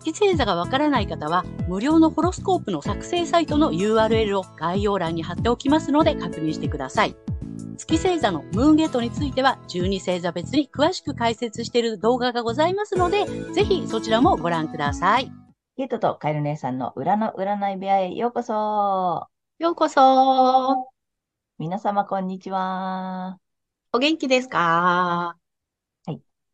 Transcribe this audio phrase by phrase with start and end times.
[0.00, 7.16] 月星座がわからない方は、無料のホロスコープの作成サイトの URL を概要欄に貼っておきますので確認してください。
[7.76, 15.30] 月星座のムーンゲートについては、12星座別に詳しく解説している動画がございますので、ぜひそちらもご覧ください。
[15.76, 19.28] ゲートとカエル姉さんの裏の占い部屋へようこそ。
[19.58, 20.88] ようこそ。
[21.58, 23.38] 皆様、こんにちは。
[23.92, 24.58] お元気ですか？
[24.58, 25.37] はい。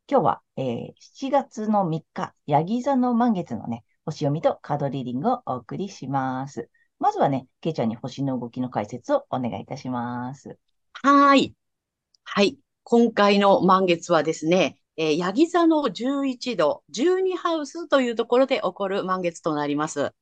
[0.06, 6.68] 今日は、えー、7月の3日、ヤギ座の満月のね、星読みとカードリーディングをお送りします。
[6.98, 10.58] まずはね、ケイちゃんに星の動きの解説をお願いいたします。
[10.92, 11.54] はい。
[12.22, 12.58] はい。
[12.82, 20.12] 今回の満月はですね、えー、ヤギ座の11度、12ハウスというところで起こる満月となります。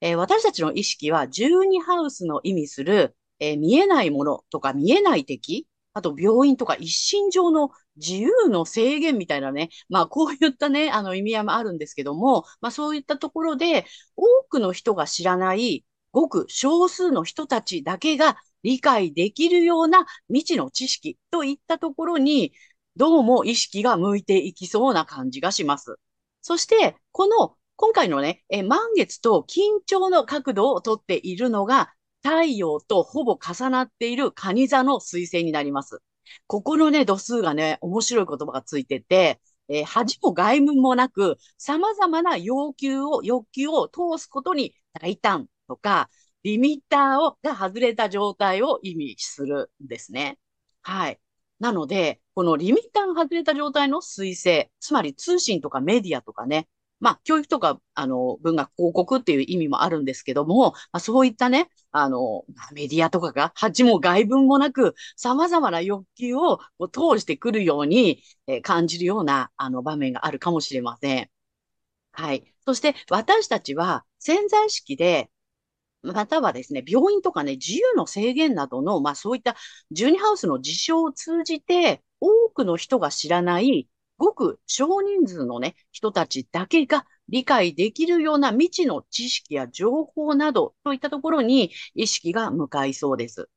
[0.00, 13.84] えー、私たちの意識は12ハウスの意味する、えー、見えないものとか見えない敵、あと病院とか一身上の自由の制限みたいなね、まあこういったね、あの意味合いもあるんですけども、まあそういったところで
[14.16, 22.52] 多くの人が知らないごく少数の人たちだけが理解できるような未知の知識といったところに、
[22.96, 25.96] どうも意識が向いていきそうな感じがします。
[26.42, 36.00] そして、この今回のね、え満月と緊張の角度をとっているのが、太陽とほぼ重なっている蟹座の彗星になります。
[36.46, 46.10] ここのね、度数がね、面白い言葉がついてて、えー、恥も外務もなく、様々な要求を、欲求を通すことに大胆とか、
[46.42, 50.38] リミッターをが外れた状態を意味するんですね。
[50.82, 51.20] はい。
[51.60, 56.68] なので、このリミッターが外れた状態の彗星、つまり通信とかメディアとかね、
[57.02, 66.60] まあ、教育とか、あの、文学広告っていう意味もあるんですけども、まあ、そういったね、あの、メディアとかが、恥も外文もなく、様々な欲求を
[66.92, 71.30] 通してくるように、えー、感じるような、あの、場面があるかもしれません。
[72.12, 72.54] はい。
[72.64, 75.30] そして、私たちは潜在意識で
[76.02, 79.56] またはですね、病院とかね、自由の制限などの、まあそういった
[79.92, 83.88] 12ハウスの事象を通じて、多くの人が知らない、
[84.22, 93.48] ごく少人数のね、人たちだけが理解できるような未知の知識や情報などといったところに意識が向かいそうです。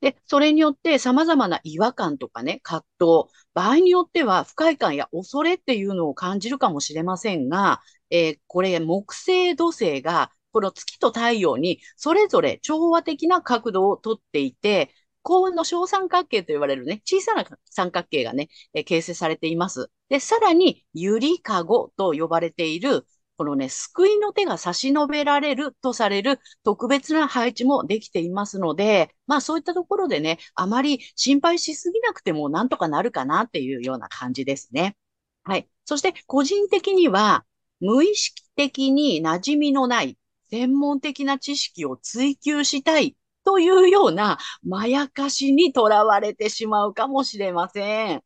[0.00, 3.08] で、それによって様々な違和感とかね、葛藤、
[3.54, 7.80] 場合によっては不快感や恐れっていうのを感じるかもしれませんが、
[8.10, 14.90] えー、これ木星土星がこの月と太陽にそれぞれ調和的な角度をとっていて、
[15.22, 19.90] 幸運の小三角形と言われるね、小さな三角形がね、え形成されています。
[20.08, 34.96] で、さらに、ゆりかごと呼ばれている、このね、救いの手が差し伸べられるとされる特別な配置もできていますので、まあそういったところでね、あまり心配しすぎなくてもなんとかなるかなっていうような感じですね。
[35.44, 35.68] はい。
[35.86, 37.44] そして個人的には、
[37.80, 40.18] 無意識的に馴染みのない
[40.50, 43.16] 専門的な知識を追求したい
[43.50, 48.22] というようなまやかしにとらわれてしまうかもしれません。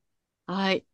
[0.47, 0.87] はい。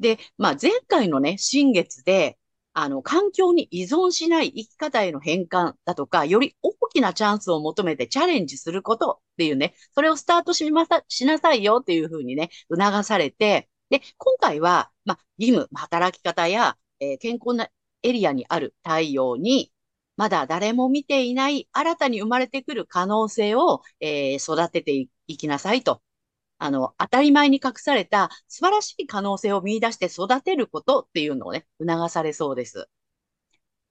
[0.00, 2.38] で、まあ、前回のね、新月で、
[2.72, 17.68] あの、環境に依存しない生き方への変換だとか、より大きなチャンスを求めてチャレンジすることっていうね、それをスタートしまさ、しなさいよっていうふうにね、促されて、で、今回は、まあ、義務、働き方や、えー、健康な
[18.02, 19.72] エリアにある太陽に、
[20.18, 26.02] まだ誰も見ていない新たに生まれてくる可能性を、えー、育てていきなさいと。
[26.58, 32.88] あの、当たり前に隠された素晴らしい可能性を見出して育てることっていうのをね、促されそうです。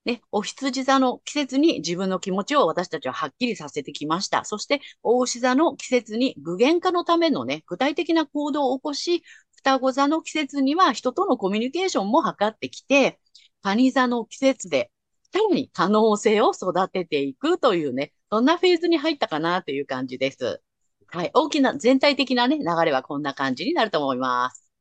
[0.04, 4.44] ね、お羊座の季節に自分の気持ちを私たちははっきりさせてきました。
[4.44, 9.24] そして、大牛座の季節に具現化のためのね、具体的な行動を起こし、
[9.56, 13.18] 双子座の季節には人とのコミュニケーションも図ってきて、
[13.62, 14.92] 蟹座の季節で
[15.38, 20.64] さらに可能性を育てていくというね、そんなフェーズに入ったかなという感じです。
[21.10, 21.32] はい。
[21.36, 24.72] 大きな、全体的なね、流れはこんな感じになると思います。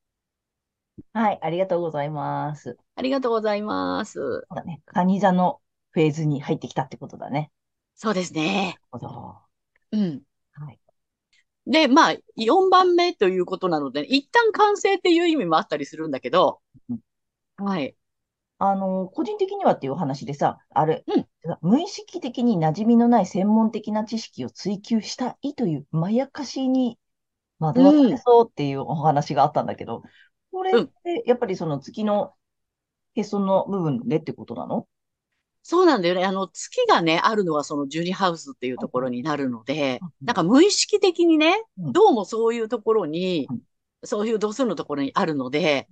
[1.13, 1.39] はい。
[1.43, 2.79] ありがとうございます。
[2.95, 4.15] ありがとうございます。
[4.15, 4.81] そうだね。
[4.87, 5.61] カニ座の
[5.91, 7.53] フェーズに入ってきたってことだね。
[7.95, 8.79] そうですね。
[8.91, 9.37] なるほど。
[9.93, 10.23] うん。
[10.55, 10.81] はい。
[11.67, 16.61] で、まあ、4番目ということなので、一旦完成っていう意味もあったりするんだけど、
[17.59, 17.95] はい。
[18.59, 21.27] あの、個人的にはっていうお話でさ、あれ、うん。
[21.61, 26.99] 無意識的に馴染みのない専門的な知識を追求したいというまやかしに
[27.59, 28.19] 惑わされうん。
[28.19, 30.03] そうっていうお話があったんだけど、
[30.53, 30.87] これっうん。
[31.05, 32.35] てやっぱりその月の
[33.15, 34.89] へその部分でってことなの？
[35.63, 36.25] そうなんだよね。
[36.25, 43.61] あの、月がね、あるのはそのジュニハウスっていうところになるので、うんなんか無意識的にね、うんどうもそういうところに、うん
[44.05, 45.89] そういう度数のところにあるので、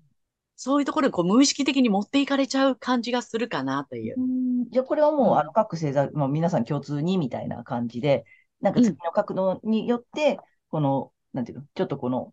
[0.57, 4.21] そういうところにこう無意識的に持っていかれちゃう感じがするかなという。
[4.21, 5.53] うんじゃあこれはもうあのうん。
[5.53, 8.25] 各星座、もう皆さん共通にみたいな感じで、
[8.61, 8.85] なんかうん。
[8.85, 10.39] 月の角度によって、
[10.71, 12.33] この、なんていうの、ちょっとこの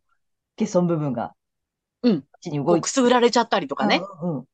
[0.58, 1.36] 欠損部分がこ
[2.04, 2.20] うん。
[2.20, 4.02] っちに動いて、くすぐられちゃったりとかうんね。
[4.22, 4.46] うんうん、っ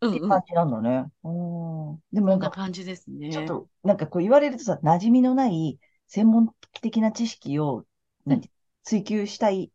[0.00, 0.20] うんうん。
[0.20, 1.06] て感じなんだね。
[1.24, 2.00] うん。
[2.12, 3.30] でもなそんなんか、感じですね。
[3.32, 5.78] ちょっと、なんかこう言われるとさ、馴染みのない
[6.08, 7.84] 専門的な知識を、
[8.26, 8.32] うん。
[8.32, 8.50] なんて、
[8.82, 9.70] 追求したいっ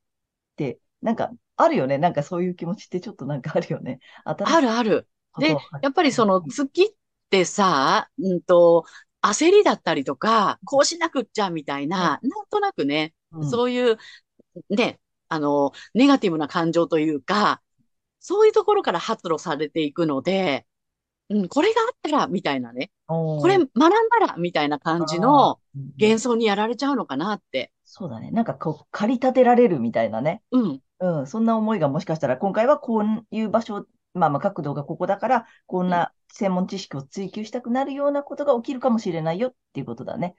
[0.55, 1.97] て、なんか、あるよね。
[1.97, 3.99] なんかそういう気持ちってちょっとなんかあるよね。
[4.23, 5.07] あるある。
[5.39, 6.51] で、やっぱりその見。
[6.51, 6.87] 月っ
[7.29, 8.85] てさ、うんと、
[9.21, 13.49] 焦りだったりとか、こうしなくっちゃみたいな、なんとなくね、うん。
[13.49, 13.97] そういう
[14.69, 17.61] ね、あの、ネガティブな感情というか、
[18.21, 20.65] そういうところから発露されていくので、
[21.29, 23.57] うん、これがあったら、みたいなね、これ。
[23.57, 25.19] 学んだら、みたいな感じ。
[25.19, 27.71] のうんうん幻想にやられちゃうのかなって。
[27.83, 28.31] そうだね。
[28.31, 30.41] なんかこう、駆り立てられるみたいなね。
[30.51, 31.27] うん、うん。
[31.27, 33.03] そんな思いがもしかしたら、今回はこう
[33.35, 40.35] いう場所、まあまあ角度がここだから、こんうん、な専門知識を追求したくなるようなことが起きるかもしれないよっていうことだね。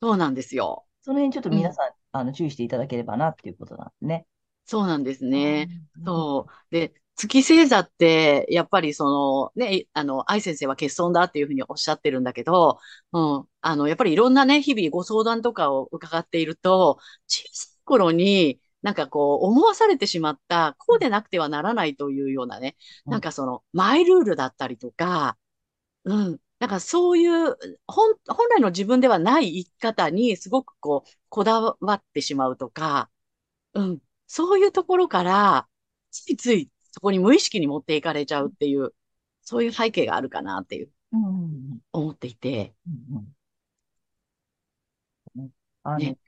[0.00, 0.86] そうなんですよ。
[1.02, 1.58] その辺ちょっとうん。
[1.58, 4.26] 皆さん、あの、注意していただければなっていうことなんですね。
[4.66, 5.68] そうなんですうね。
[5.68, 5.84] ん。
[6.04, 6.52] そう。
[6.74, 12.78] で、月星座って、やっぱりその、ね、あの、愛先生は欠損だっていうふうにおっしゃってるんだけど、
[13.12, 13.48] うん。
[13.60, 16.98] あの、やっぱりいろんなね、日々ご相談とかを伺っていると、
[17.28, 22.76] 小さい頃に、なんかこう、思わされてしまった、こうでなくてはならないというようなね、
[23.06, 23.12] うん。
[23.12, 25.38] なんかその、マイルールだったりとか、
[26.04, 26.40] うん。
[26.60, 33.10] なんかそういう、本、本来の自分ではない生き方にすごくこう、こだわってしまうとか、
[33.74, 34.00] うん。
[34.26, 35.68] そういうところから、
[36.10, 38.94] ついついそこに無意識に持っていかれちゃうっていう、
[39.42, 41.80] そういう背景があるかなっていう、うん。
[41.92, 43.34] 思っていて、うんうん
[45.82, 46.18] あの、ね。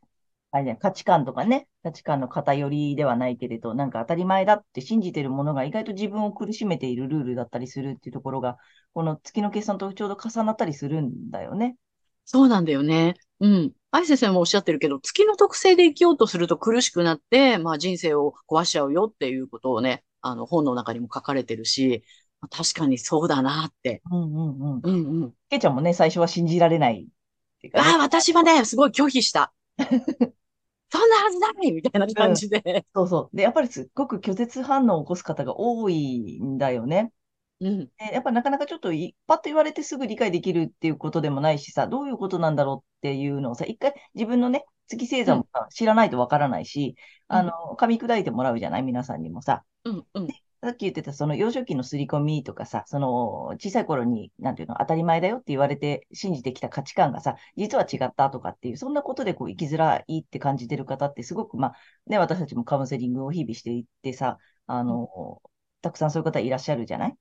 [0.57, 8.57] あれね、価値観とかね、価値観の偏りではないけれど、なんか当たり前だって信じてるものが意外と自分を苦しめているルールだったりするっていうところが、
[8.95, 11.77] この月の計算とちょうど重なったりするんだよね。
[12.25, 13.15] そうなんだよね。
[13.41, 13.73] うん。
[13.91, 22.03] 愛先生もおっしゃってるけど、月の特性で生きようとすると苦しくなって、まあ人生を壊しちゃうよっていうことをね、あの本の中にも書かれてるし、
[22.51, 24.03] 確かにそうだなって。
[24.11, 24.81] うんうんうん。
[24.83, 25.35] うんうん。
[25.51, 27.07] ケイちゃんもね、最初は信じられない
[27.73, 27.73] ね。
[27.75, 29.53] ああ、私はね、すごい拒否した。
[30.97, 32.35] そんなはずないみたいな感うん。
[32.35, 32.87] じで。
[32.95, 33.37] そうそう。
[33.37, 37.13] で、やっぱりすっごく拒絶反応を起こす方が多いんだよね。
[37.61, 37.91] うん。
[37.99, 45.33] で、やっぱなかなかちょっとい、パッと言われてすぐ理解できるっていうことでもないしさ、どういうことなんだろうっていうのをさ、一回自分のね、月星うん。
[45.33, 46.97] 座もさ知らないとわからないし、
[47.31, 47.39] うん。
[47.39, 48.83] あの、噛み砕いてもらうじゃない？
[48.83, 49.65] 皆さんにもさ。
[49.85, 50.07] うん。
[50.15, 50.29] うん。
[50.67, 61.75] さっき言ってたその幼少期の刷り込みとかさ、その小さい頃に、なんていうの、当たり前だよって言われて信じてきた価値観がさ、実は違ったとかっていう、そんなことでこう生きづらいって感じてる方ってすごく、まあ、
[62.09, 64.87] ね、私たちもカウンセリングを日々していってさ、あうん。
[64.89, 65.41] の、
[65.83, 67.17] たくさんそういう方いらっしゃるじゃない？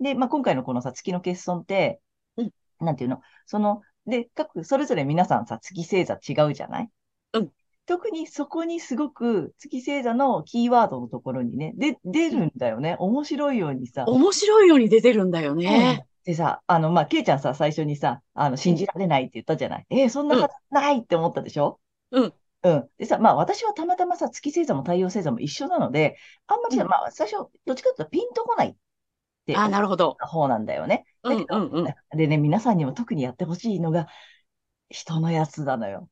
[0.00, 2.00] で、まあ、今回のこのさ、月の欠損って、
[2.36, 2.50] うん。
[2.80, 6.88] なんていうの、その、で、各、それぞれ皆さんさ、月星座違うじゃない？
[7.34, 7.52] うん
[7.88, 12.96] 特にそこにすごく月星座のキーワードのところにね、で、出るんだよね。
[12.98, 14.04] 面白いようにさ。
[14.06, 15.54] 面白いように出てるんだよ。
[15.54, 16.04] ね。
[16.24, 19.86] でさ、あの、まあ、ケイちゃんさ、最初にさ、あの、うん、信じられないって言ったじゃない？
[19.88, 21.80] えーそんなうん、はずないって思ったでしょ？
[22.10, 22.88] うん、うん。
[22.98, 26.88] でさ、まあ、私はたまたまさ、月星座も太陽星座も一緒なので、あんまり、うん。
[26.88, 28.74] まあ、最初、どっちかというとピンとこないっ
[29.46, 30.16] てあなるほど。
[30.20, 31.06] た方なんだよね。
[31.22, 32.18] うん、だけど、うん、うん。
[32.18, 34.08] でね、皆さんにも特にやってほしいのが、
[34.90, 36.10] 人のやつなのよ。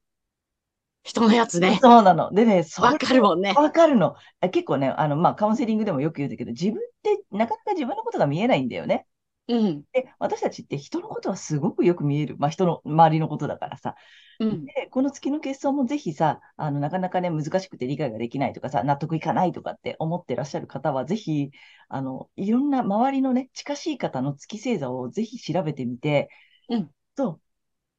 [1.07, 1.79] 人のやつね。
[1.81, 2.33] そうなの。
[2.33, 3.53] でね、わかるもんね。
[3.53, 4.17] わかるの。
[4.41, 9.07] あ結構ね、あの、まあ、カウンセリングでもよく言うんだけど、自分ってなかなか自分のことが見えないんだよね。
[9.49, 12.35] うん、で、私たちって人のことはすごくよく見える。
[12.39, 13.95] まあ、人の周りのことだからさ。
[14.41, 21.51] うん、で、この月の結晶もぜひさ、あの、なかなかね、難しくて理解ができないとかさ、納得いかないとかって思ってらっしゃる方は、ぜひ、
[21.89, 26.29] あの、いろんな周りのね、近しい方の月星座をぜひ調べてみて、
[26.69, 26.91] うん。
[27.15, 27.41] と、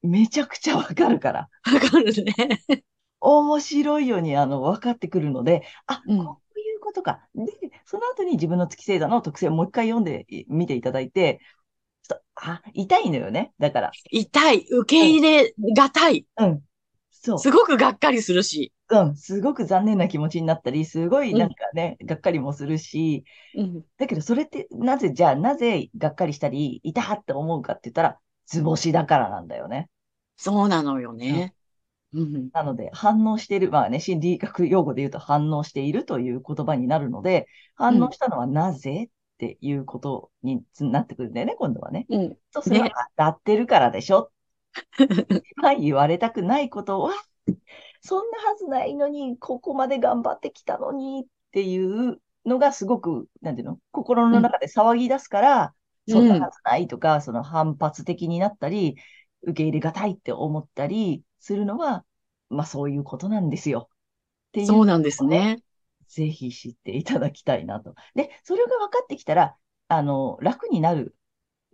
[0.04, 1.50] めちゃくちゃわかるから。
[1.66, 2.34] わかるね。
[3.28, 6.26] 面白いように、あの、分かってくるので、あ、うん。
[6.26, 7.28] こういうことか。
[7.36, 7.46] で、
[7.86, 11.40] その後に自分の月星座の特性をもう一回読んでみていただいて、
[12.04, 13.54] ちょっと、あ、痛いのよね。
[13.60, 13.92] だから。
[14.12, 14.66] 痛い。
[14.70, 16.26] 受けうん、入れがたい。
[16.38, 16.64] うん。
[17.12, 18.72] そすごくがっかりするし。
[18.90, 23.86] うん、すごく残念な気持ちになったり、すごいなんかね、がっかりもするし、うん。
[23.98, 29.90] だけどそれってなぜ、じゃあなぜがっかりしたり、いたって思うかって言ったら、図星だからなんだよね。
[30.38, 31.56] そうなのようんね。
[32.22, 32.50] うん。
[32.54, 38.14] なので、反応している、まあね、心理学用語で言うと反応しているという言葉になるので、反応うん。
[38.14, 42.10] したのはなぜっていうことになってくるんだよね、今度はね。
[42.10, 42.38] うん。
[42.52, 42.98] そう、それはね。
[43.18, 44.32] 当たってるからでしょ。
[45.62, 47.14] は言われたくないことは、
[48.02, 54.42] そんなはずないのに、ここまで頑張ってきたのにっていうのがすごく、なんていうの、心うん。
[54.42, 56.48] の中で騒ぎ出すから、そんなうん。
[56.48, 58.96] はずないとか、その反発的になったり、
[59.44, 62.06] 受け入れがたいって思ったりするのは、
[62.50, 63.90] まあそういうことなんですよ。
[63.92, 65.64] っていうのそうなんですをね、ね。
[66.08, 67.96] ぜひ知っていただきたいなと。
[68.16, 71.16] で、それが分かってきたら、あの、楽になる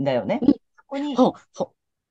[0.02, 0.40] んだよね。
[0.42, 0.54] うん。
[0.54, 1.16] そこに。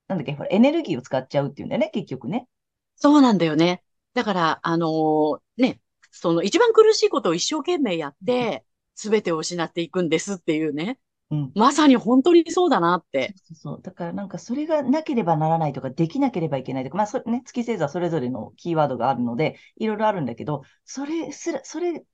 [0.09, 2.49] なんだっけ、ほら、エネルギーを使っちゃうっていうんだよね、結局ね。
[2.97, 3.83] そうなんだよね。
[4.15, 5.81] だから、あのーね、
[6.11, 10.99] その一番苦しいことを一生懸命やって、すべてを失っていくんですっていうね。
[11.33, 11.53] うん。
[11.55, 13.35] まさに本当にそうだなって。
[13.37, 13.83] そうそう。
[13.83, 22.05] だからなんかそれがなければならないとか、できなければいけないとか、まあそれね、月星座それぞれのキーワードがあるので、いろいろあるんだけど、それすら、それ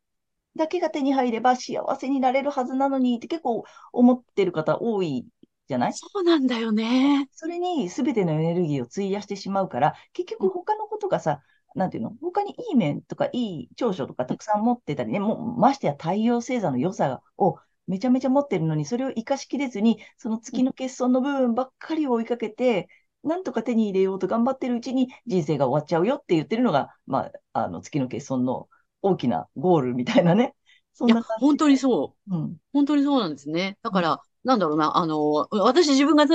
[0.57, 5.27] だけが手に入れば幸せになれるはずなのにって結構思ってる方多い
[5.69, 5.93] じゃない？
[5.93, 7.29] そうなんだよね。
[7.33, 11.43] それに全てのエネルギーを費やしてしまうから、結うん局他のことがさ、
[11.75, 12.13] なんていうの？
[12.23, 17.59] 他にいい面とかいい長所とかたくさん持ってたりね、もうましてや太陽星座の良さを
[17.89, 22.89] めちゃめちゃ持ってるのに、それを活かしきれずに、その月の欠損の部分ばっかりを追いかけて、
[23.25, 28.69] なんとか手に入れようと頑張ってるうちに人生が終わっちゃうよって言ってるのが、まあ、あの月の欠損の
[29.03, 30.55] 大きなゴールみたいなね。
[30.93, 31.65] そんな感本じで。
[31.65, 32.35] 当にそう。
[32.37, 32.59] うん。
[32.73, 33.79] 本当にそうなんですね。
[33.83, 33.99] だうん。
[33.99, 36.27] から、なんだろうな、あの、私自分が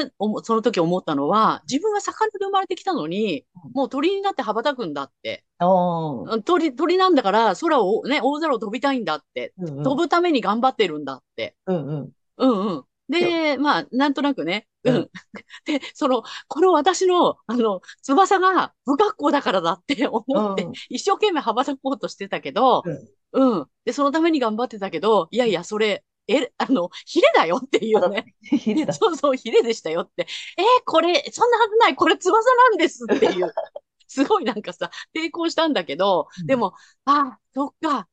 [0.44, 3.44] その時思ったのは、自分は魚で生まれてきたのに、
[3.74, 5.44] もう鳥になって羽ばたくんだって。
[6.46, 9.56] 鳥、鳥なんだから空をね、大空を飛びたいんだって。
[9.58, 9.84] うんうん。
[9.84, 11.56] 飛ぶために頑張ってるんだって。
[11.66, 12.12] うんうん。
[12.38, 12.84] うんうん。
[13.10, 14.96] でまあ、なんとなくね、うん。
[14.96, 15.10] うん。
[15.66, 20.72] で、その、この私の、あの、翼が不格好だからだって思うって、ん。
[20.90, 23.56] 一生懸命羽ばたこうとしてたけど、うん。
[23.56, 23.68] うん。
[23.86, 28.26] で、そのために頑張ってたけど、いやいや、それ、え、あの、ヒレだよっていうね。
[28.50, 28.94] て、ヒレだ。
[28.94, 30.26] そうそう、ヒレでしたよって。
[30.58, 33.54] えーこれ、そんなはずない、これ翼なんですっていう。
[34.08, 36.48] すごいなんかさ、抵抗したんだけど、うん。
[36.48, 36.74] でも、
[37.06, 38.08] ああ、そっか、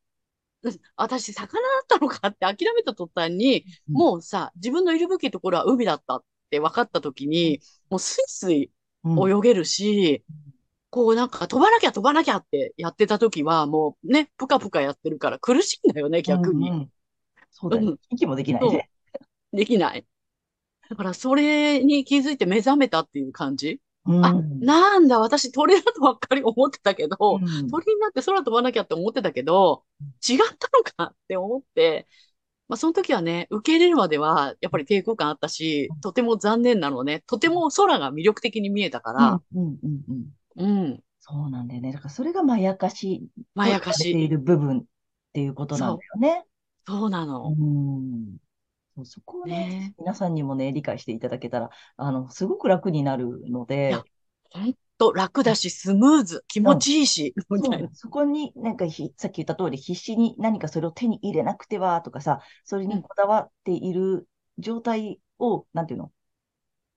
[0.63, 3.95] うん私、魚だったのかって諦めた途端に、うん。
[3.95, 8.71] もうさ、自分のいるべきところは海だったって分かった時に、もうスイスイ
[9.03, 9.31] うん。
[9.31, 10.23] 泳げるし、
[10.89, 16.41] こうなんか飛ばなきゃ飛ばなきゃってやってた時は、もうね、ぷかぷかやってるから苦しいんだよね、うん。
[16.41, 16.69] 逆に。
[16.69, 16.91] うん。
[17.51, 17.87] そうだよね。
[17.89, 18.89] うん、息もできないそね。
[19.53, 20.05] う、できない。
[20.89, 23.79] だからそれに気づいて目覚めたっていう感じ？
[24.05, 24.59] うあ、ん。
[24.59, 27.69] なんだ、私鳥だとばっかり思ってたけど、うん。
[27.69, 29.83] 鳥になって空飛ばなきゃって思ってたけど、
[30.27, 32.07] 違ったのかって思って、
[32.67, 39.17] まあその時はね、受け入れるまではやっぱり抵抗感あったし、とても残念なのね、とても空が魅力的に見えたかうん。
[39.17, 39.77] ら、うん。
[39.83, 40.01] うん。
[40.09, 40.25] うん
[40.57, 41.93] うん、そうなんだよね。
[41.93, 44.11] だからそれがまやかしまやかし。
[44.11, 44.83] ている部分っ
[45.33, 46.45] ていうことなんだそよね。
[46.87, 47.55] う、そうなうの。
[47.55, 48.37] ん。
[48.95, 54.11] そうそこをね、ね皆さんにもね、理解していただけたら、あの、すごく楽になるのいや、で、
[54.51, 56.83] ほんと楽だし、スムーズ、気持うん。
[56.83, 57.89] ちいいし、みたいな。
[57.93, 66.11] そこになんかひ、さっき言った通り、必死に何かそれを手に入れなくてはとかさ、それうん、にこだわっている状態を、なんていうの？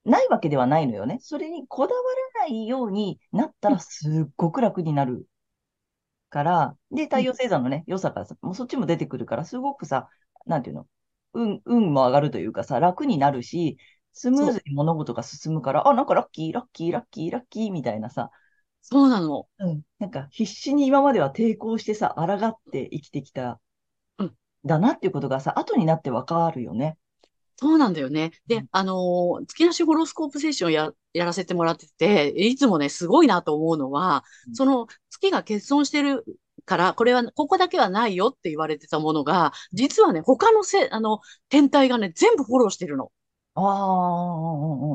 [0.04, 1.18] ないわけではないのよね。
[1.22, 2.02] それにこだわ
[2.36, 5.26] らないようになったらうん、すっごく楽になる
[6.34, 7.08] から、で、うん。
[7.08, 10.08] 太陽星座のね、良さがさ、もうそっちも出てくるから、すごくさ、
[10.46, 10.88] なんていうの
[11.32, 13.78] 運、運も上がるというかさ、楽になるし、
[14.12, 18.30] スムーズに物事が進むから、あ、なんかラッキー、ラッキー、ラッキー、ラッキーみたいなさ、
[18.80, 19.48] そうなの。
[19.58, 19.82] うん。
[19.98, 23.60] なんか必死に今までは抵抗してさ、抗って生きてきた、
[24.18, 24.36] うん。
[24.64, 26.98] だなっていうことがさ、後になってわかるよね。
[27.56, 28.32] そうなんだよね。
[28.46, 28.68] で、うん。
[28.72, 34.86] あのー月なしホロスコープセッションや、やらせてもらってて、いつもね、すごいなと思うのは、その
[35.24, 36.24] 月が欠損してる
[36.64, 43.10] から、これは、ここだけはないよって言われてたものが、実はね、他のせ、あの、天体がね、全部フォローしてるの。
[43.54, 43.60] あ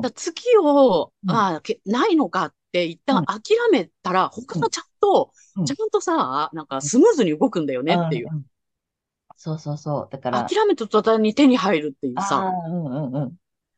[0.06, 1.30] あ、月を、うん。
[1.30, 3.24] あないのかって一うん。
[3.24, 3.40] 旦諦
[3.72, 4.62] めたら、他うん。
[4.62, 5.64] のちゃんと、うん。
[5.64, 6.82] ちゃんとさ、なんかうん。
[6.82, 8.28] スムーズに動くんだようねっていう。
[8.36, 8.44] ん。
[9.36, 10.08] そうそうそう。
[10.10, 12.52] だから、諦めた途端に手に入るっていうさ。
[12.68, 13.36] うんうんうん。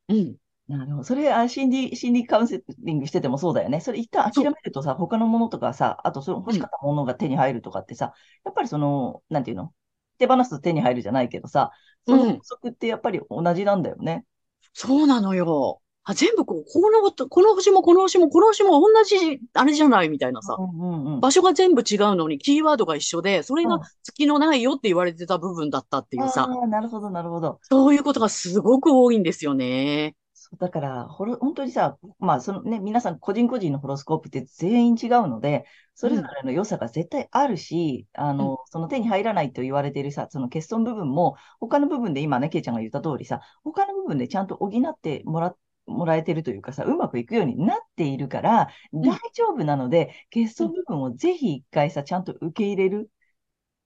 [0.08, 0.36] うん。
[0.78, 1.04] なるほど。
[1.04, 3.80] それ、あ、心理、心理カウンセリングしててもそうだよね。
[3.80, 4.44] それ一旦諦。
[4.44, 6.54] めるとさ、他のものとかさ、あとその欲うん。
[6.54, 8.14] しかったものが手に入るとかってさ、
[8.44, 9.72] やっぱりその、なんていうの？
[10.18, 11.72] 手放すと手に入るじゃないけどさ、
[12.06, 12.38] その法うん。
[12.42, 14.24] 則ってやっぱり同じなんだよね。
[14.72, 15.80] そうなのよ。
[16.04, 20.56] あ、全部こう、この、この星もこの星もこの星も同じ、あれじゃないみたいなさ。
[20.58, 21.20] うんうんうん。
[21.20, 27.60] 場所が全部違うのに、キーワードが一緒で、それがうん月のないよって言われてた部分だったっていうさ、ああ、なるほど、なるほど。
[27.62, 30.16] そういうことがすごく多いんですよね。
[30.58, 45.56] だから、ほろ、本当にさ、まあ、そのね、皆さん個人個人のホロスコープって全員違うので、それぞれの良さが絶対あるし、あの、その手に入らないと言われているさ、その欠損部分も、他の部分で今ね、ケイちゃんが言った通りさ、他の部分でちゃんと補ってもら、
[45.86, 53.10] もらえてるというかさ、うまくいくようになっているから、ん大丈夫なので、欠損部分をぜひ一回さ、ちゃんと受け入れる。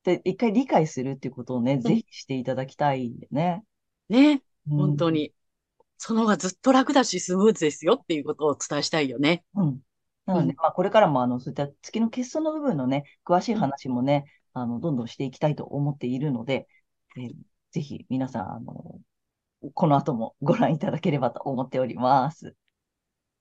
[0.03, 3.63] で、一回理解するっていうことをね、ぜひしていただきたいんでね。
[4.09, 5.11] ね、うん本当。
[5.11, 5.33] に。
[5.99, 9.45] その方がずっと楽だし、スムーズですよっていうことをお伝えしたいよね。
[9.55, 9.81] うん。
[10.27, 16.69] なので、うんまあ、これからも、あの、そういった月の欠損の部分のね、詳しい話もね、あの、どんどんしていきたいと思っているので、
[17.17, 17.35] えー
[17.73, 19.01] ぜひ皆さん、あの、
[19.75, 22.57] この後もご覧いただければと思っております。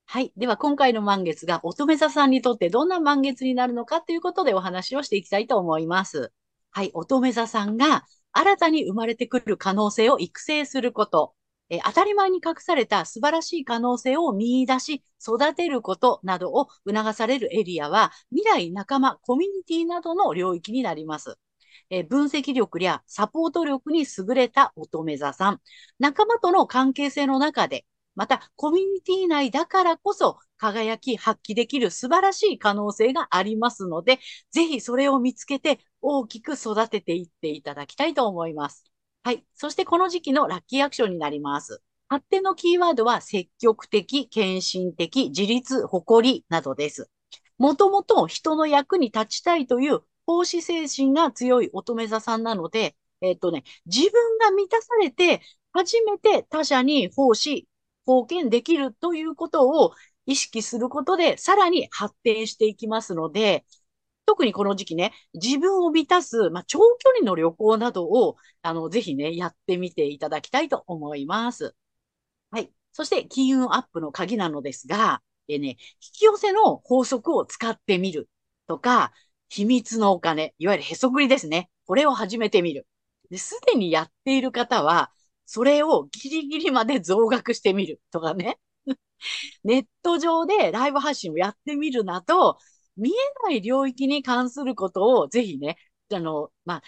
[0.04, 0.32] はい。
[0.36, 6.32] では、今回の満月が乙女座さんにとってどんな満月になるのかということでお話をしていきたいと思います。
[6.70, 6.90] はい。
[6.92, 11.34] 乙女座さんが新たに生まれてくる可能性を育成すること。
[11.70, 21.38] えー当たり前に隠された素晴らしい可能性を見出し、育てることなどを促されるエリアは、未来、仲間、コミュニティなどの領域になります。
[21.90, 25.60] えー分析力やサポート力に優れた乙女座さん。
[25.98, 34.20] 仲間との関係性の中で、また、コミュニティ内だからこそ、輝き、発揮できる素晴らしい可能性がありますので、
[34.50, 38.84] ぜひそれを見つけて、大きく育てていっていただきたいと思います。
[39.26, 39.44] はい。
[39.56, 41.82] そして、この時期のラッキーアクションになります。
[42.08, 47.10] 発展のキーワードは、積極的、献身的、自立、誇りなどです。
[47.58, 55.40] もともと人の役に立ちたいという奉仕精神が強い乙女座さんなので、えっとね、自分が満たされて、
[55.72, 57.66] 初めて他者に奉仕、
[58.06, 59.92] 貢献できるということを
[60.26, 63.64] 意識することで、さらに発展していきますので、
[64.26, 71.74] 特にこの時期ね、自分を満たす、まあ、長距離の旅行などを、あの、ぜひね、やってみていただきたいと思います。
[72.50, 72.72] はい。
[72.92, 78.28] そして、金運アップの鍵なのですが、えね、引き寄せの法則を使ってみる
[78.66, 79.12] とか、
[79.48, 81.70] 秘密のお金、いわゆるへそくりですね。
[81.86, 82.86] これを始めてみる。
[83.36, 85.12] すでにやっている方は、
[85.44, 88.58] それをギリギリまで増額してみるとかね。
[89.64, 92.58] ネット上でライブ配信をやってみるなど、
[92.96, 95.76] 見えない領域に関することをぜひね、
[96.12, 96.82] あの、まあ、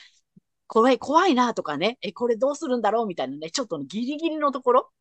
[0.66, 4.92] 怖い、怖いなとかね、え、これどうするんだろうみたいなね、ちょっとギリギリのところ、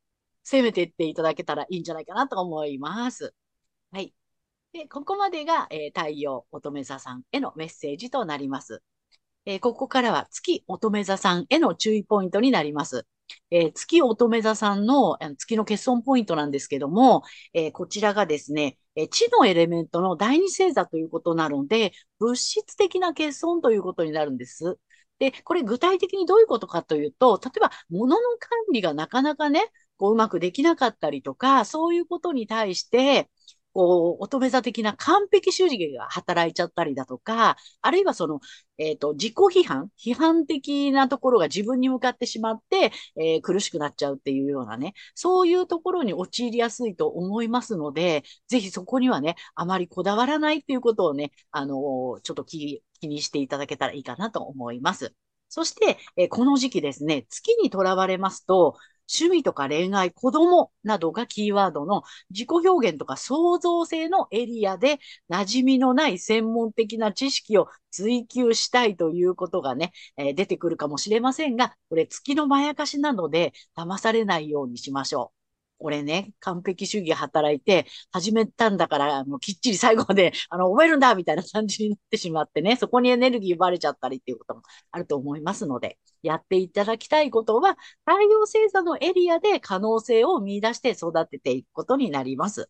[0.43, 3.33] 攻めていっていただけたらいいんじゃないかなと思います。
[3.91, 4.13] はい。
[4.73, 8.83] で、ここまでが、えー太陽乙女座さんへのメッセージとなります。
[9.45, 13.07] えーここからは月乙女座さんへの注意ポイントになります。
[13.51, 24.77] えー月乙女座さんのあの月の欠損ポイントなんですけども、えーこちらがですね、えー地のエレメントの第二星座ということなので、物質的な欠損ということになるんです。
[25.19, 29.63] で、これ具体的にどういうことかというと、例えば物の管理がなかなかね、
[29.97, 33.29] こううまくできなかったりとか、そういうことに対して、
[33.73, 38.39] こう、乙女座的な完璧主義が働いちゃったりだとか、あるいはその、
[38.77, 55.13] えっと、自己批判、批判的なところが自分に向かってしまって、えー苦しくなっちゃうっていうようなね、そういうところに陥りやすいと思いますので、ぜひそこにはね、あまりこだわらないっていうことをね、あのーちょっと気にしていただけたらいいかなと思います。
[55.49, 58.75] そして、えこの時期ですね、月にとらわれますと、
[59.07, 75.36] 趣味とか恋愛、子供などがキーワードの自己表現とか創造性のエリアで馴染みのない専門的な知識を追求したいということがね、えー出てくるかもしれませんが、これ月のまやかしなので騙されないようにしましょう。
[75.79, 84.61] これね、完璧主義働いて、始めたんだから、もうきっちり最後まで、 あの、覚えるんだみたいな感じになってしまってね、そこにエネルギー奪われちゃったりっていうことも
[84.91, 92.69] あると思いますので、やっていただきたいことは、太陽星座のエリアで可能性を見出して育てていくことになります。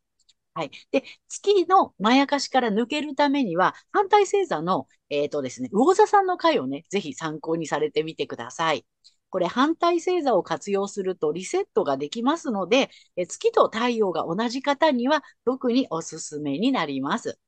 [0.53, 0.71] はい。
[0.91, 8.85] で、月のまやかしから抜けるためには、反対星座の、えっとですね、魚座さんの回をね、ぜひ参考にされてみてください。
[9.29, 17.39] これ、反対星座を活用するとリセットができますので、え月と太陽が同じ方には特におすすめになります。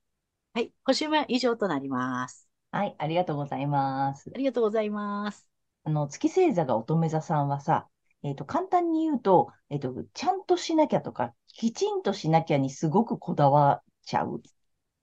[0.53, 0.73] はい。
[0.85, 2.49] 星は以上となります。
[2.71, 4.37] はい、ありがとうございますあ。
[4.37, 5.47] りがとうございます。
[5.83, 7.89] あの、月星座が乙女座さんはさ、
[8.23, 14.41] えっと、簡単に言うと、えっと、ちゃんとしなきゃとか、きちんとしなきゃにすごくこだわっちゃう。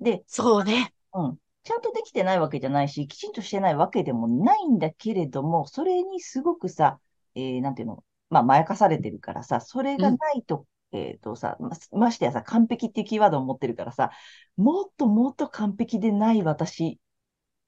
[0.01, 0.93] で、そうね。
[1.15, 1.39] うん。
[1.67, 7.01] ちゃんとできてないわけじゃないし、きちんとしてないわけでもないんだけれども、それにすごくさ、
[7.35, 14.11] えーなんていうの、まあ、まやかされてるからさ、それがないとえっとさ、ま、ましてやさ、完璧っていうキーワードを持ってるからさ、
[14.57, 16.99] もっともっと完璧でない私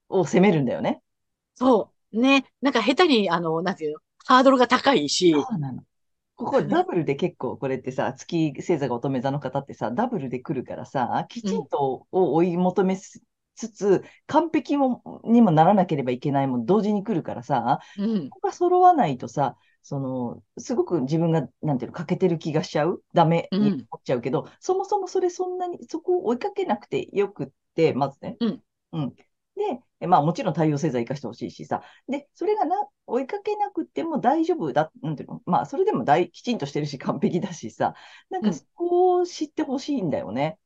[0.07, 1.01] を責めるんだよね。
[1.55, 2.19] そう。
[2.19, 2.45] ね。
[2.61, 5.33] なんか下手に、あの、なんていうの、ハードルが高いし。
[5.33, 5.83] そうなの。
[6.35, 12.95] ここダブルで結構これってさ、月星座が乙女座の方ってさ、ダブルで来るからさ、きちんとを追い求め
[13.59, 18.29] つつ、完璧もにもならなければいけないも同時に来るからさ、うん。
[18.29, 23.03] ここが揃わないとさ、その、すごく自分が、なんていうの、欠けてる気がしちゃう？
[23.13, 28.37] ダメに思っちゃうけど、そもそもそれそんなに、そこを追いかけなくてよくって、まずね。
[28.39, 28.63] うん。
[28.93, 29.13] うん。
[29.99, 31.81] で、まあもちろん太陽星座生かしてほしいしさ。
[32.07, 32.75] で、それがな、
[33.07, 35.41] 追いかけなくても大丈夫だ、なんていうの？
[35.45, 37.93] まあそれでも大、きちんとしてるし完璧だしさ。
[38.29, 40.57] なんかそこを知ってほしいんだよね。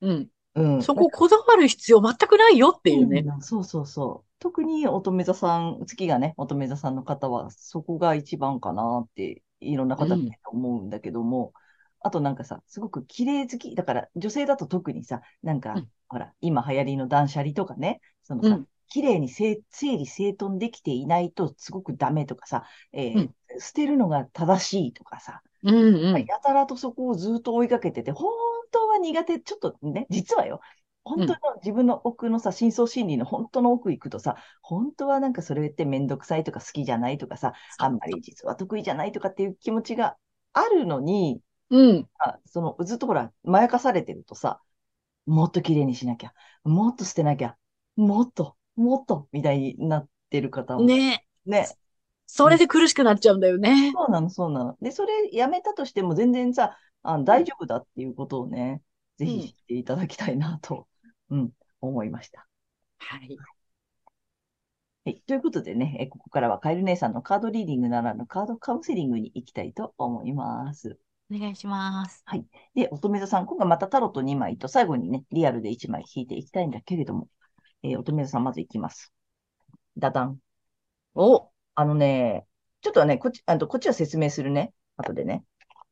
[0.00, 0.28] うん。
[0.58, 0.82] うん。
[0.82, 3.24] そここだわる必要全くないよっていうね。
[3.26, 4.28] うん、そうそうそう。
[4.38, 11.52] 特に乙女座さん、月がね、乙女座さんの方は、そこが一番かなって、いろんな方に思うんだけども、うん、
[12.00, 13.74] あとなんかさ、すごく綺麗好き。
[13.74, 28.32] だから女性だと特にさ、なんか、うん、ほら、今流行りの断捨離とかね、そのさ、うん、綺麗に整理整頓できていないとすごくダメとかさ、えーうん、捨てるのが正しいとかさ、うんうん、やたらとそこをずっと追いかけてて、本
[28.70, 30.60] 当は苦手、ちょっとね、実はよ、
[31.04, 40.16] 本当の自分の奥のさ、深層心理の本当の奥行くとさ、本当はなんかそれってめんどくさいとか好きじゃないとかさ、あんまり実は得意じゃないとかっていう気持ちが
[40.52, 42.08] あるのに、うん。
[42.18, 44.60] あそのずっとほら、まやかされてるとさ、
[45.26, 46.32] もっと綺麗にしなきゃ、
[46.64, 47.56] もっと捨てなきゃ、
[47.96, 50.84] もっと、もっと、みたいになってる方も。
[50.84, 51.68] ねね。
[52.26, 53.92] それで苦しくなっちゃうんだよね。
[53.94, 54.76] そうなの、そうなの。
[54.80, 58.82] で、それやめたとしても全然さ、あ大丈夫だっていうことをね、
[59.16, 60.86] ぜひ知っていただきたいなと、
[61.30, 62.46] うん、思いました。
[62.98, 63.36] はい。
[65.04, 65.20] はい。
[65.26, 70.98] ということでね、ここからはカエル姉さんのカードリーディングならぬカードカウンセリングに行きたいと思います。
[71.30, 72.22] お願いします。
[72.24, 72.46] はい。
[72.74, 77.28] で、乙女座さん、今回またタロット2枚と最後にね、リアルで1枚引いていきたいんだけれども、
[77.82, 79.12] えー、乙女座さんまずいきます。
[79.96, 80.38] ダダン。
[81.14, 82.46] おあのね、
[82.80, 84.72] ちょっとね、こっち、あとこっちは説明するね。
[84.96, 85.44] 後でね。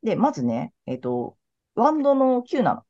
[0.07, 1.37] で、まずね、えっ、ー、と、
[1.75, 2.83] ワンドの9なの。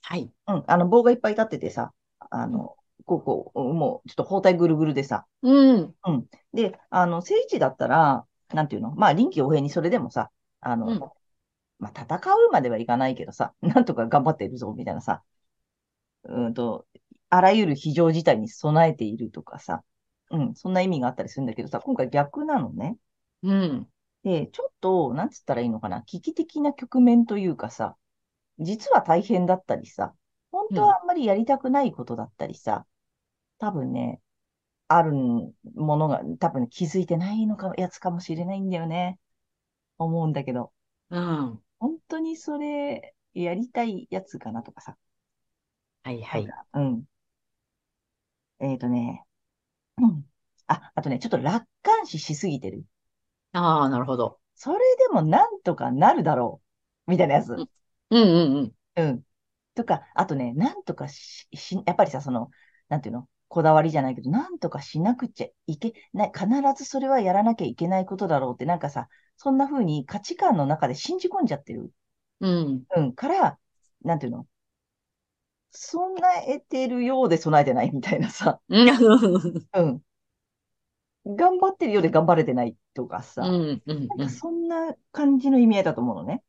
[0.00, 0.32] はい。
[0.46, 1.92] うん、あの、棒がいっぱい立っててさ、
[2.30, 5.26] あの、こう、こう、もう、ちょっと包帯ぐるぐるでさ。
[5.42, 5.94] うん。
[6.06, 6.26] うん。
[6.54, 8.94] で、あの、聖地だったら、なんていうの？
[8.94, 10.30] まあ、臨機応変にそれでもさ、
[10.62, 10.98] あの、うん、
[11.78, 15.22] まあ、戦うまではいかないけどさ、なんとか頑張ってるぞ、みたいなさ、
[16.24, 16.86] うんと、
[17.28, 19.82] あらゆる非常事態に備えているとかさ、
[20.30, 22.96] うん、そんな意味があったりするんだけどさ、今回逆なのね。
[23.42, 23.86] うん。
[24.22, 27.96] で、ちょっと、なんつったらいいのかな、危機的な局面というかさ、
[28.58, 30.14] 実は大変だったりさ、
[30.50, 32.86] 本当はあんまりやりたくないことだったりさ、
[33.58, 34.20] 多分ね、
[34.88, 39.18] あるものが多分気づいてないのか、やつかもしれないんだよね。
[39.98, 40.72] 思うんだけど。
[41.10, 41.60] うん。
[41.78, 44.96] 本当にそれ、やりたいやつかなとかさ。
[46.02, 46.48] はいはい。
[46.74, 47.04] うん。
[48.60, 49.24] えっ、ー、とね。
[49.98, 50.24] うん。
[50.66, 52.84] あ、あとね、ちょっと楽観視しすぎてる。
[53.58, 54.38] ああ、なるほど。
[54.54, 56.60] それでもなんとかなるだろ
[57.06, 57.10] う。
[57.10, 57.52] みたいなやつ。
[57.52, 57.68] うん
[58.10, 58.22] うん
[58.56, 58.72] うん。
[58.96, 59.22] うん。
[59.74, 62.50] とか、あとね、なんとかし、し、やっぱりさ、その、
[62.88, 63.28] なんていうの？
[63.48, 71.90] こだわりじゃないけど、なんとかしなくちゃいけない、必ずそれはやらなきゃいけないことだろうって、なんかさ、そんな風に価値観の中で信じ込んじゃってる。
[72.40, 72.82] うん。
[72.94, 73.12] うん。
[73.14, 73.58] から、
[74.04, 74.46] なんていうの？
[75.72, 78.60] 備えてるようで備えてないみたいなさ。
[79.74, 80.02] うん。
[81.26, 83.42] 頑張ってるようで頑張れてないとかさ。
[83.44, 83.82] うん。
[83.86, 84.08] うん。
[84.08, 86.42] なんかそんな感じの意味合いだと思うのね。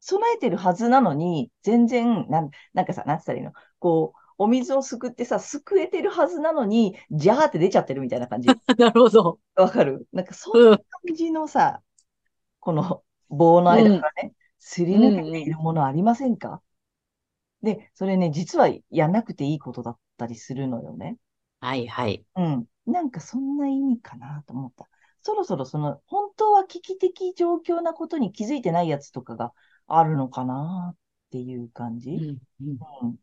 [0.00, 3.52] 備えてるはずなのに、全然、なん、なんかさ、なんつったらいいの？
[3.78, 8.48] こう、お水をすくってさ、すくえてるはずなのに、ジャーって出ちゃってるみたいな感じ。
[8.78, 9.38] なるほど。
[9.54, 10.08] わかる？
[10.12, 11.82] なんか、そんな感じのさ、
[12.60, 16.62] この棒の間からね、すり抜けているものありませんか、
[17.62, 21.18] で、それね、実はやんなくていいことだったりするのよね。
[21.60, 22.24] はいはい。
[22.36, 22.66] うん。
[22.90, 24.88] なんかそんな意味かなと思った。
[25.22, 29.52] そろそろその、本当は危機的状況なことに気づいてないやつとかが
[29.86, 30.96] あるのかなっ
[31.30, 32.10] ていう感じ？
[32.10, 32.38] うん、
[33.02, 33.16] うん、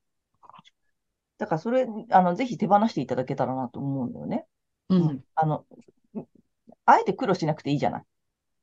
[1.37, 4.45] だからそれ、あの、ぜひ手放していただけたらなと思うのよね。
[4.89, 5.23] うん。
[5.33, 5.65] あの、
[6.85, 8.03] あえて苦労しなくていいじゃない。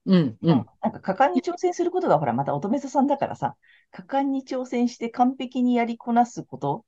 [0.07, 0.67] うん、うん。
[0.81, 3.57] なんか果敢に挑戦することが、ほら、また乙女座さんだからさ、
[3.91, 6.85] 果敢に挑戦して完璧にやりこなすこと。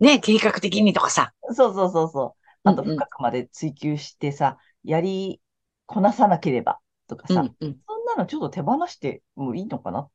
[0.00, 1.32] ね、計画的にとかさ。
[1.52, 2.45] そうそうそうそう。
[2.66, 5.40] あと深くまで追求してさ、うんうん、やり
[5.86, 10.00] こなさなければとかさ、うんうん、そんなのちょっと手放してもいいのかな？
[10.00, 10.10] っ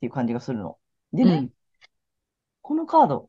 [0.00, 0.76] ていう感じがするの。
[1.12, 1.50] でね、うん、
[2.60, 3.28] このカード、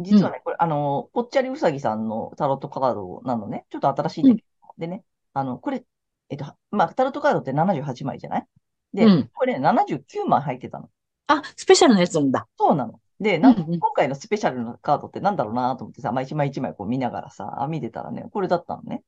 [0.00, 3.66] 実はね、これ、あの、ぽっちゃりうさぎさんのタロットカードなのね。
[3.68, 4.68] ちょっと新しいんだけど。
[4.78, 5.04] でね、
[5.34, 5.84] あの、これ、
[6.30, 8.46] えっと、まあ、タロットカードって78枚じゃない？
[8.94, 9.30] で、うん。
[9.34, 10.88] これ79枚入ってたの。
[11.26, 12.48] あ、スペシャルなやつなんだ。
[12.56, 12.99] そうなの。
[13.20, 19.02] で、なん今回のスペシャルなカードってなんだろうなと思ってさ、まあ一枚一枚こう見ながらさ、あ見てたらね、これだったのね。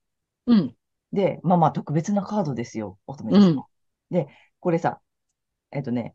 [0.47, 0.77] うん。
[1.13, 3.51] で、まあまあ特別なカードですよ、乙女座さん。
[3.51, 3.63] うん。
[4.11, 4.29] で、
[4.61, 5.01] これさ、
[5.71, 6.15] えっとね、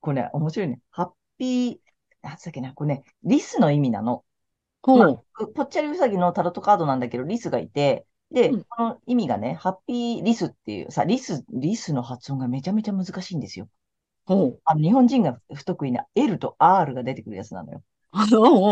[0.00, 0.80] これね、面白いね。
[0.90, 1.78] ハッピー、
[2.22, 4.24] なんつっけな、これね、リスの意味なの。
[4.86, 5.44] まあほう。
[5.44, 13.68] うぽっちゃりうさぎのタロットカードなんだけど、リスがいて、で、うんこの意味がね、ハッピーリスっていうさ、リス、リスの発音がめちゃめちゃ難しいんですよ。
[14.64, 17.82] あの、日本人が不得意な L と R が出てくるやつなのよ。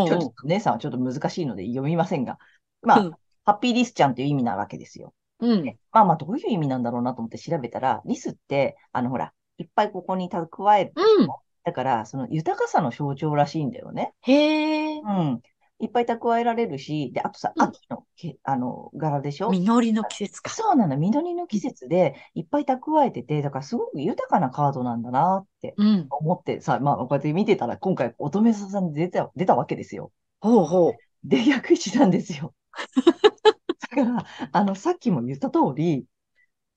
[0.05, 2.37] ちょっと姉さんはちょっと難しいので読みませんが。
[2.81, 5.11] まあ、うんハッピーリスちゃんっていう意味なわけですよ。
[5.39, 5.65] うん。
[5.91, 10.93] まあまあ、どういう意味なんだろうなと思って調べたら、リスって、あの、ほら、いっぱいここに蓄える。
[10.95, 11.27] うん。
[11.63, 14.13] だから、その豊かさの象徴らしいんだよね。
[14.21, 14.99] へえ。
[14.99, 15.41] うん。
[15.79, 19.51] いっぱい蓄えられるし、で、あとさ、うん秋のけ、あの、柄でしょ？
[19.51, 20.49] 実りの季節か。
[20.49, 26.09] そうなの、緑の季節でいっぱい蓄えてて、だからすごく豊かなカードなんだなってうん。
[26.09, 30.11] 思ってさ、まあ、こうやって見てたら、今回、乙女座さんで出た、出たわけですよ。
[30.41, 31.03] ほうほう。
[31.23, 32.53] で、逆位置なんですよ。
[33.81, 36.05] だから、あの、さっきも言った通り、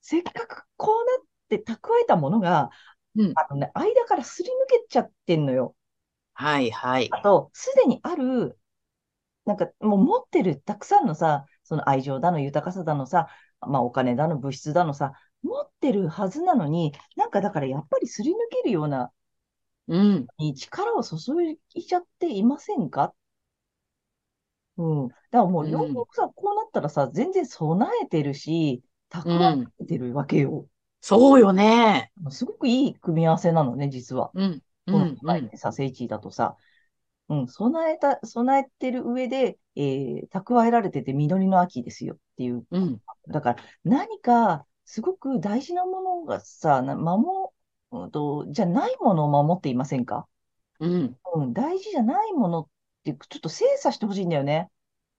[0.01, 2.71] せっかくこうなって蓄えたものが、
[3.15, 3.33] うん。
[3.35, 5.75] あのね、間からすり抜けちゃってんのよ。
[6.33, 7.09] はいはい。
[7.11, 8.57] あと、すでにある、
[9.45, 13.27] なんかもう持ってるたくさんのさ、その愛情だの豊かさだのさ、
[13.61, 19.11] まあお金だの物質だのさ、持ってるはずなのに、なんかだからやっぱりすり抜けるような、
[19.87, 20.27] うん。
[20.37, 21.17] に力を注
[21.73, 23.13] いちゃっていませんか？
[24.77, 25.07] うん。
[25.09, 30.67] だからもう、うんよくよくさ、こうなったらさ、全然備えてるし、蓄えてるわけよ。
[31.01, 32.11] そうよね。
[32.29, 34.31] すごくいい組み合わせなのね、実は。
[34.33, 34.61] うん。
[34.87, 35.07] うこのん。
[35.09, 35.17] うん。
[35.21, 36.55] 場合ね、さ、聖地だとさ、
[37.41, 42.65] うん、備えた、備えてる上で、えー、蓄えられてて実りの秋ですよっていう。
[42.69, 43.01] うん。
[43.29, 47.49] だから、何か、すごく大事なものがさ、な守、
[47.91, 50.27] うんと、じゃないものを守っていませんか？
[50.79, 51.17] うん。
[51.35, 52.67] うん、大事じゃないものっ
[53.05, 54.69] て、ちょっと精査してほしいんだよね。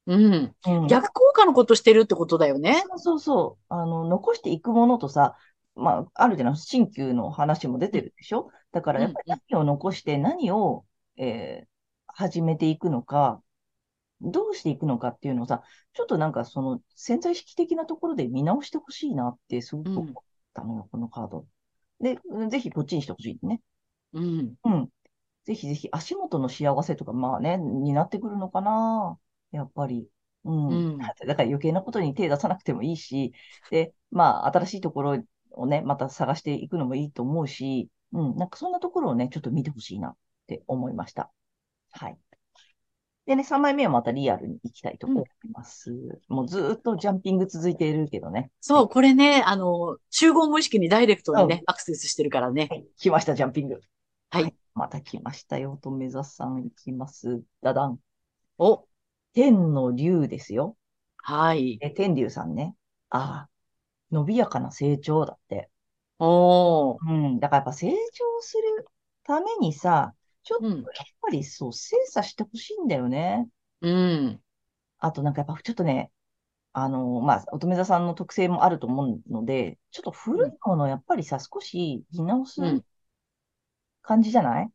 [0.06, 0.54] うん。
[0.66, 0.86] うん。
[0.86, 2.84] 逆効果のことしてるってことだよね。
[2.88, 3.64] そうそうそう。
[3.70, 5.36] あの、残していくものとさ、
[5.74, 8.50] まあ、あるじゃない、新旧の話も出てるでしょ？
[8.70, 10.84] だから、やっぱり何を残して何を、
[11.16, 11.73] えー
[12.14, 13.42] 始めていくのか、
[14.20, 20.14] どうしていくのかっていうのをさ、ちょっとなんかその潜在意識的なところで見直してほしいなってすごく思っ
[20.54, 21.46] たのよ、このカード。
[22.00, 23.60] で、ぜひこっちにしてほしいね。
[24.12, 24.54] うん。
[24.64, 24.88] うん。
[25.44, 29.18] ぜひぜひ足元の幸せとか、まあね、になってくるのかな。
[29.50, 30.08] やっぱり。
[30.44, 30.68] うん。
[30.68, 33.32] うん だから余計なことに手出さなくてもいいし、
[33.70, 41.30] で、まあ、新しいところをね、また探していくのもいいと思うし、うん、なんかそんなところをね、ちょっと見てほしいなって思いました。
[41.94, 42.18] はい。
[43.26, 45.92] でね、3枚目はまたリアルに行きたいと思います。
[46.28, 48.50] もうずーっとジャンピング続いているけどね。
[48.60, 52.68] そう、これね、あの、集合無意識にダイレクトにうね、アクセスしてるからね。
[52.70, 53.80] はい、来ました、ジャンピング。
[54.30, 54.54] はい。
[54.74, 57.42] また来ましたよ、とめざさん行きます。
[57.62, 57.98] ダダン。
[58.58, 58.86] お、
[59.32, 60.76] 天の竜ですよ。
[61.16, 61.78] はい。
[61.80, 62.74] え、天竜さんね。
[63.08, 63.50] ああ、
[64.10, 65.70] 伸びやかな成長だって。
[66.18, 66.98] おー。
[67.08, 67.40] うん。
[67.40, 68.86] だからやっぱ成長する
[69.22, 73.48] ためにさ、ちょっとうんやっぱりそう、精査してほしいんだよね。
[73.80, 74.40] うん。
[74.98, 76.10] あとなんかやっぱちょっとね、
[76.72, 82.84] あの、まあ、乙女座さんの特性もあると思うので、ちょっと古いものをやっぱりさ、少し見直すうん
[84.02, 84.70] 感じじゃない？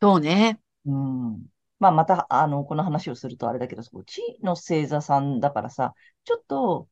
[0.00, 0.60] そうね。
[0.86, 1.46] うん。
[1.78, 5.94] まあ、また、あの、この話をするとあれだけど、そう地の星座さんだからさ、
[6.24, 6.88] ちょっと、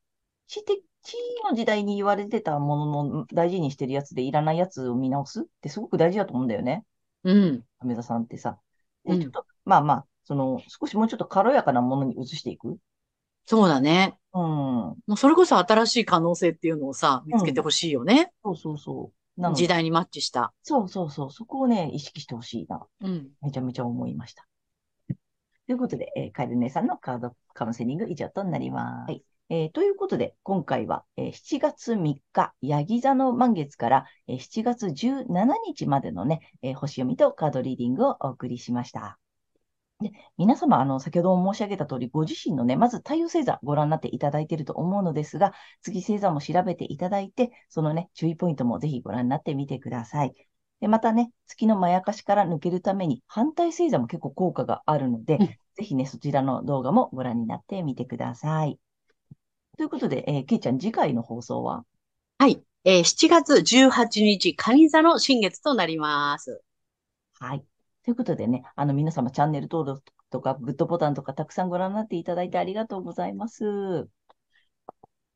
[0.47, 1.15] 地的、地
[1.49, 6.83] の時代に言われてたものの大事にしてるやつでいらないやつを見直すってすごく大事だと思うんだよね。
[7.23, 7.63] うん。
[7.79, 8.57] 亀座さんってさ。
[9.05, 12.77] で、うんちょっと、まあまあ、その、少しもうちょっと軽やかなものに移していく？
[13.45, 14.17] そうだね。
[14.33, 14.41] うん。
[14.41, 18.31] もうそれこそ新しい可能性っていうのをさ、見つけてほしいよね。
[18.43, 19.41] そうそうそう。
[19.41, 20.53] なので、時代にマッチした。
[20.61, 21.31] そうそうそう。
[21.31, 22.85] そこをね、意識してほしいな。
[23.01, 23.29] うん。
[23.41, 24.45] めちゃめちゃ思いました。
[25.07, 25.15] と
[25.71, 29.13] いうことで、えーカエル姉さんのカードカウンセリング以上となります。
[29.51, 39.19] はいえーということで、今回は、えー7月3日、ヤギ座の満月から、えー7月17日までのね、えー星読みとカードリーディングをお送りしました。
[39.99, 50.33] で皆様、あの、先ほども申し上げた通り、ご自身のね、まず太陽星座ご覧になっていただいていると思うのですが、月星座も調べていただいて、そのね、注意ポイントもぜひご覧になってみてください。
[50.79, 58.79] で、またね、月のまやかしから抜けるために反対星座も結構効果があるので、うんぜひね、そちらの動画もご覧になってみてください。
[59.77, 61.85] ということで、えー、きーちゃん、次回の放送は？
[62.37, 62.61] はい。
[62.83, 66.61] えー、7月18日、カニ座の新月となります。
[67.39, 67.63] はい。
[68.03, 74.07] ということでね、あの、皆様、チャンネル登録とか、グッドボタンとか、たくさんご覧になっていただいてありがとうございます。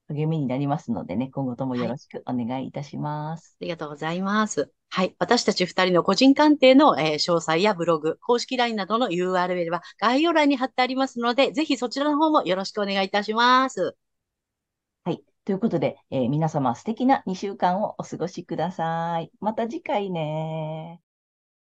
[0.07, 3.57] 励みになりますのでね、今後ともよろしくお願いいたします。
[3.59, 4.71] はい、ありがとうございます。
[4.89, 5.15] はい。
[5.19, 13.95] 私たち二人の個人鑑定の、えー、詳細やブログ、公式 LINE などの URL は概要欄に貼ってありますので、ぜひそちらの方もよろしくお願いいたします。
[15.45, 19.31] ということで、えー、皆様素敵な2週間をお過ごしください。
[19.39, 21.04] また次回ね。